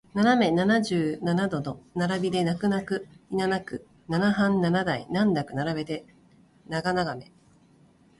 [0.15, 6.07] 斜め七十七度の並びで泣く泣くいななくナナハン七台難なく並べて
[6.67, 7.31] 長眺め